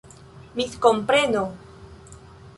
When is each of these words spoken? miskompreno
miskompreno 0.55 1.45